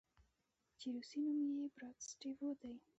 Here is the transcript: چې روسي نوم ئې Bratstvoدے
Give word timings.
چې 0.79 0.87
روسي 0.95 1.19
نوم 1.25 1.39
ئې 1.59 1.65
Bratstvoدے 1.75 2.71